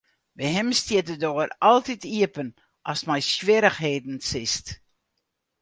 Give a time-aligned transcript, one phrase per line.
[0.37, 2.49] By him stiet de doar altyd iepen
[2.89, 4.67] ast mei swierrichheden sitst.